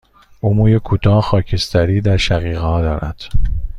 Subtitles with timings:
[0.39, 3.21] او موی کوتاه، خاکستری در شقیقه ها دارد.